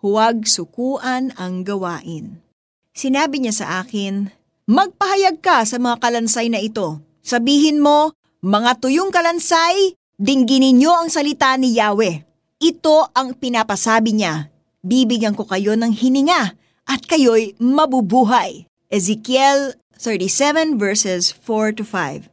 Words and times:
huwag 0.00 0.48
sukuan 0.48 1.32
ang 1.36 1.64
gawain. 1.64 2.40
Sinabi 2.96 3.44
niya 3.44 3.54
sa 3.54 3.66
akin, 3.84 4.32
Magpahayag 4.70 5.42
ka 5.42 5.66
sa 5.66 5.82
mga 5.82 5.98
kalansay 5.98 6.46
na 6.46 6.62
ito. 6.62 7.02
Sabihin 7.26 7.82
mo, 7.82 8.14
mga 8.38 8.78
tuyong 8.78 9.10
kalansay, 9.10 9.98
dingginin 10.14 10.78
niyo 10.78 10.94
ang 10.94 11.10
salita 11.10 11.58
ni 11.58 11.74
Yahweh. 11.74 12.22
Ito 12.62 13.10
ang 13.10 13.34
pinapasabi 13.34 14.14
niya. 14.14 14.54
Bibigyan 14.86 15.34
ko 15.34 15.42
kayo 15.42 15.74
ng 15.74 15.90
hininga 15.90 16.54
at 16.86 17.00
kayo'y 17.02 17.58
mabubuhay. 17.58 18.70
Ezekiel 18.94 19.74
37 19.98 20.78
verses 20.78 21.34
4 21.34 21.74
to 21.74 21.82
5. 21.82 22.30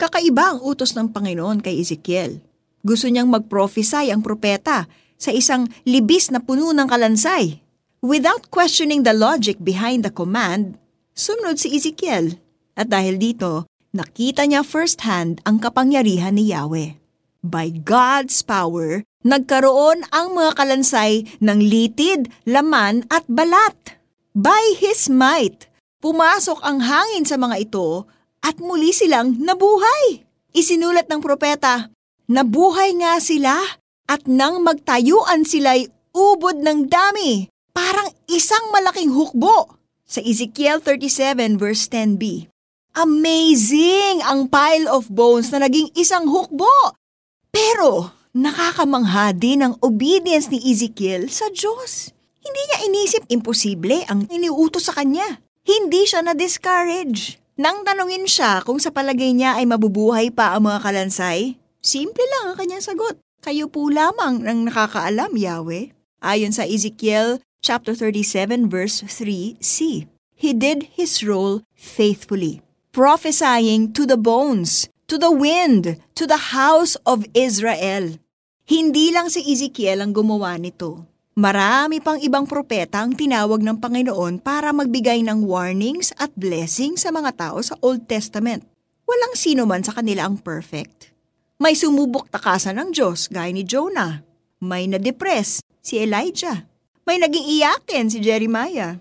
Kakaiba 0.00 0.56
ang 0.56 0.64
utos 0.64 0.96
ng 0.96 1.12
Panginoon 1.12 1.60
kay 1.60 1.76
Ezekiel. 1.76 2.40
Gusto 2.80 3.12
niyang 3.12 3.28
mag-prophesy 3.28 4.08
ang 4.08 4.24
propeta 4.24 4.88
sa 5.20 5.30
isang 5.30 5.68
libis 5.84 6.32
na 6.32 6.40
puno 6.40 6.72
ng 6.72 6.88
kalansay. 6.88 7.60
Without 8.00 8.48
questioning 8.48 9.04
the 9.04 9.12
logic 9.12 9.60
behind 9.60 10.00
the 10.00 10.08
command, 10.08 10.80
sumunod 11.12 11.60
si 11.60 11.76
Ezekiel. 11.76 12.40
At 12.72 12.88
dahil 12.88 13.20
dito, 13.20 13.68
nakita 13.92 14.48
niya 14.48 14.64
firsthand 14.64 15.44
ang 15.44 15.60
kapangyarihan 15.60 16.32
ni 16.32 16.48
Yahweh. 16.48 16.96
By 17.44 17.68
God's 17.84 18.40
power, 18.40 19.04
nagkaroon 19.20 20.08
ang 20.08 20.32
mga 20.32 20.56
kalansay 20.56 21.28
ng 21.44 21.60
litid, 21.60 22.32
laman 22.48 23.04
at 23.12 23.28
balat. 23.28 24.00
By 24.32 24.80
His 24.80 25.12
might, 25.12 25.68
pumasok 26.00 26.64
ang 26.64 26.80
hangin 26.80 27.28
sa 27.28 27.36
mga 27.36 27.68
ito 27.68 28.08
at 28.40 28.56
muli 28.56 28.96
silang 28.96 29.36
nabuhay. 29.36 30.24
Isinulat 30.56 31.08
ng 31.12 31.20
propeta, 31.20 31.92
nabuhay 32.32 32.96
nga 32.96 33.20
sila 33.20 33.79
at 34.10 34.26
nang 34.26 34.66
magtayuan 34.66 35.46
sila'y 35.46 35.86
ubod 36.10 36.58
ng 36.58 36.90
dami, 36.90 37.46
parang 37.70 38.10
isang 38.26 38.74
malaking 38.74 39.14
hukbo. 39.14 39.78
Sa 40.02 40.18
Ezekiel 40.18 40.82
37 40.82 41.54
verse 41.54 41.86
10b. 41.86 42.50
Amazing 42.98 44.18
ang 44.26 44.50
pile 44.50 44.90
of 44.90 45.06
bones 45.06 45.54
na 45.54 45.62
naging 45.62 45.86
isang 45.94 46.26
hukbo. 46.26 46.66
Pero 47.54 48.10
nakakamangha 48.34 49.30
din 49.38 49.62
ang 49.62 49.78
obedience 49.78 50.50
ni 50.50 50.58
Ezekiel 50.58 51.30
sa 51.30 51.46
Diyos. 51.54 52.10
Hindi 52.42 52.62
niya 52.66 52.78
inisip 52.90 53.22
imposible 53.30 54.02
ang 54.10 54.26
iniutos 54.26 54.90
sa 54.90 54.98
kanya. 54.98 55.38
Hindi 55.62 56.02
siya 56.10 56.26
na-discourage. 56.26 57.38
Nang 57.62 57.86
tanungin 57.86 58.26
siya 58.26 58.66
kung 58.66 58.82
sa 58.82 58.90
palagay 58.90 59.30
niya 59.30 59.62
ay 59.62 59.70
mabubuhay 59.70 60.34
pa 60.34 60.58
ang 60.58 60.66
mga 60.66 60.82
kalansay, 60.82 61.54
simple 61.78 62.26
lang 62.26 62.50
ang 62.50 62.56
kanyang 62.58 62.82
sagot. 62.82 63.14
Kayo 63.40 63.72
po 63.72 63.88
lamang 63.88 64.44
ang 64.44 64.68
nakakaalam, 64.68 65.32
Yahweh. 65.32 65.96
Ayon 66.20 66.52
sa 66.52 66.68
Ezekiel 66.68 67.40
chapter 67.64 67.96
37 67.96 68.68
verse 68.68 69.00
3c. 69.00 70.04
He 70.36 70.50
did 70.52 70.92
his 70.92 71.24
role 71.24 71.64
faithfully, 71.72 72.60
prophesying 72.92 73.96
to 73.96 74.04
the 74.04 74.20
bones, 74.20 74.92
to 75.08 75.16
the 75.16 75.32
wind, 75.32 75.96
to 76.12 76.28
the 76.28 76.52
house 76.52 77.00
of 77.08 77.24
Israel. 77.32 78.20
Hindi 78.68 79.08
lang 79.08 79.32
si 79.32 79.40
Ezekiel 79.40 80.04
ang 80.04 80.12
gumawa 80.12 80.60
nito. 80.60 81.08
Marami 81.40 82.04
pang 82.04 82.20
ibang 82.20 82.44
propeta 82.44 83.00
ang 83.00 83.16
tinawag 83.16 83.64
ng 83.64 83.80
Panginoon 83.80 84.44
para 84.44 84.68
magbigay 84.68 85.24
ng 85.24 85.48
warnings 85.48 86.12
at 86.20 86.28
blessings 86.36 87.08
sa 87.08 87.10
mga 87.10 87.40
tao 87.40 87.64
sa 87.64 87.72
Old 87.80 88.04
Testament. 88.04 88.68
Walang 89.08 89.32
sino 89.32 89.64
man 89.64 89.80
sa 89.80 89.96
kanila 89.96 90.28
ang 90.28 90.36
perfect. 90.36 91.16
May 91.60 91.76
sumubok 91.76 92.32
takasan 92.32 92.80
ng 92.80 92.88
Diyos 92.96 93.28
gaya 93.28 93.52
ni 93.52 93.68
Jonah. 93.68 94.24
May 94.64 94.88
na-depress 94.88 95.60
si 95.84 96.00
Elijah. 96.00 96.64
May 97.04 97.20
naging 97.20 97.44
iyakin 97.44 98.08
si 98.08 98.24
Jeremiah. 98.24 98.96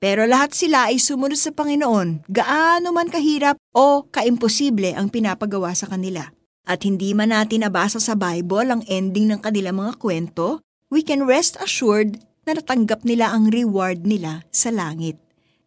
Pero 0.00 0.24
lahat 0.24 0.56
sila 0.56 0.88
ay 0.88 0.96
sumunod 0.96 1.36
sa 1.36 1.52
Panginoon, 1.52 2.24
gaano 2.24 2.88
man 2.96 3.12
kahirap 3.12 3.60
o 3.76 4.08
kaimposible 4.08 4.96
ang 4.96 5.12
pinapagawa 5.12 5.76
sa 5.76 5.92
kanila. 5.92 6.32
At 6.64 6.88
hindi 6.88 7.12
man 7.12 7.36
natin 7.36 7.68
nabasa 7.68 8.00
sa 8.00 8.16
Bible 8.16 8.72
ang 8.72 8.80
ending 8.88 9.28
ng 9.28 9.44
kanilang 9.44 9.76
mga 9.76 10.00
kwento, 10.00 10.64
we 10.88 11.04
can 11.04 11.28
rest 11.28 11.60
assured 11.60 12.16
na 12.48 12.56
natanggap 12.56 13.04
nila 13.04 13.28
ang 13.28 13.52
reward 13.52 14.08
nila 14.08 14.48
sa 14.48 14.72
langit. 14.72 15.20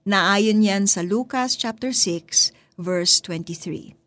Naayon 0.10 0.66
yan 0.66 0.90
sa 0.90 1.06
Lucas 1.06 1.54
chapter 1.54 1.94
6 1.94 2.50
verse 2.82 3.22
23. 3.22 4.03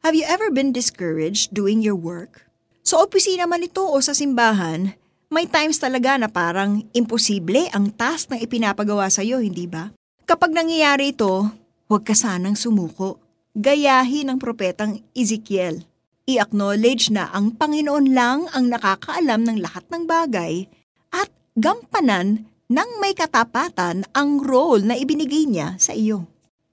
Have 0.00 0.16
you 0.16 0.24
ever 0.24 0.48
been 0.48 0.72
discouraged 0.72 1.52
doing 1.52 1.84
your 1.84 1.92
work? 1.92 2.48
Sa 2.80 3.04
opisina 3.04 3.44
man 3.44 3.60
ito 3.60 3.84
o 3.84 4.00
sa 4.00 4.16
simbahan, 4.16 4.96
may 5.28 5.44
times 5.44 5.76
talaga 5.76 6.16
na 6.16 6.24
parang 6.24 6.88
imposible 6.96 7.68
ang 7.76 7.92
task 7.92 8.32
na 8.32 8.40
ipinapagawa 8.40 9.12
sa 9.12 9.20
iyo, 9.20 9.44
hindi 9.44 9.68
ba? 9.68 9.92
Kapag 10.24 10.56
nangyayari 10.56 11.12
ito, 11.12 11.52
huwag 11.84 12.08
ka 12.08 12.16
sanang 12.16 12.56
sumuko. 12.56 13.20
Gayahin 13.52 14.32
ang 14.32 14.40
propetang 14.40 15.04
Ezekiel. 15.12 15.84
I-acknowledge 16.24 17.12
na 17.12 17.28
ang 17.36 17.52
Panginoon 17.52 18.16
lang 18.16 18.48
ang 18.56 18.72
nakakaalam 18.72 19.44
ng 19.44 19.60
lahat 19.60 19.84
ng 19.92 20.08
bagay 20.08 20.64
at 21.12 21.28
gampanan 21.60 22.48
ng 22.72 22.90
may 23.04 23.12
katapatan 23.12 24.08
ang 24.16 24.40
role 24.40 24.80
na 24.80 24.96
ibinigay 24.96 25.44
niya 25.44 25.76
sa 25.76 25.92
iyo. 25.92 26.24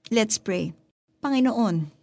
Let's 0.08 0.40
pray. 0.40 0.72
Panginoon, 1.20 1.97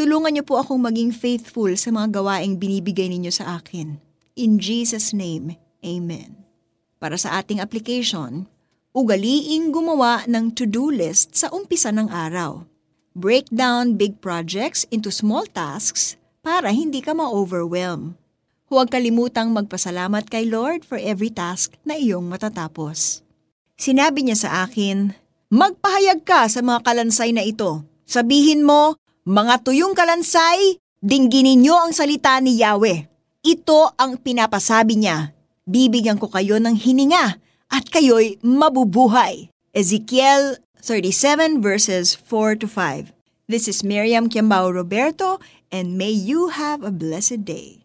tulungan 0.00 0.32
niyo 0.32 0.48
po 0.48 0.56
akong 0.56 0.80
maging 0.80 1.12
faithful 1.12 1.68
sa 1.76 1.92
mga 1.92 2.24
gawaing 2.24 2.56
binibigay 2.56 3.12
ninyo 3.12 3.28
sa 3.28 3.60
akin. 3.60 4.00
In 4.40 4.56
Jesus' 4.56 5.12
name, 5.12 5.60
Amen. 5.84 6.40
Para 6.96 7.20
sa 7.20 7.36
ating 7.36 7.60
application, 7.60 8.48
ugaliing 8.96 9.68
gumawa 9.68 10.24
ng 10.24 10.56
to-do 10.56 10.88
list 10.88 11.36
sa 11.36 11.52
umpisa 11.52 11.92
ng 11.92 12.08
araw. 12.08 12.64
Break 13.12 13.52
down 13.52 14.00
big 14.00 14.24
projects 14.24 14.88
into 14.88 15.12
small 15.12 15.44
tasks 15.44 16.16
para 16.40 16.72
hindi 16.72 17.04
ka 17.04 17.12
ma-overwhelm. 17.12 18.16
Huwag 18.72 18.88
kalimutang 18.88 19.52
magpasalamat 19.52 20.32
kay 20.32 20.48
Lord 20.48 20.88
for 20.88 20.96
every 20.96 21.28
task 21.28 21.76
na 21.84 22.00
iyong 22.00 22.24
matatapos. 22.24 23.20
Sinabi 23.76 24.24
niya 24.24 24.48
sa 24.48 24.50
akin, 24.64 25.12
Magpahayag 25.52 26.24
ka 26.24 26.48
sa 26.48 26.64
mga 26.64 26.88
kalansay 26.88 27.36
na 27.36 27.44
ito. 27.44 27.84
Sabihin 28.08 28.62
mo, 28.62 28.96
mga 29.30 29.62
tuyong 29.62 29.94
kalansay, 29.94 30.82
dingginin 30.98 31.62
niyo 31.62 31.78
ang 31.78 31.94
salita 31.94 32.34
ni 32.42 32.58
Yahweh. 32.58 33.06
Ito 33.46 33.94
ang 33.94 34.18
pinapasabi 34.18 34.98
niya 34.98 35.38
bibigyan 35.70 36.18
ko 36.18 36.26
kayo 36.26 36.58
ng 36.58 36.74
hininga 36.74 37.38
at 37.70 37.84
kayo'y 37.94 38.42
mabubuhay. 38.42 39.46
Ezekiel 39.70 40.58
37 40.82 41.62
verses 41.62 42.18
4 42.26 42.58
to 42.58 42.66
5. 42.66 43.14
This 43.46 43.70
is 43.70 43.86
Miriam 43.86 44.26
Kiambao 44.26 44.74
Roberto 44.74 45.38
and 45.70 45.94
may 45.94 46.10
you 46.10 46.50
have 46.50 46.82
a 46.82 46.90
blessed 46.90 47.46
day. 47.46 47.79